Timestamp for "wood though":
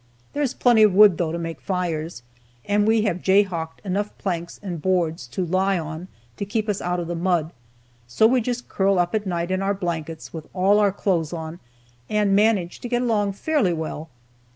0.95-1.31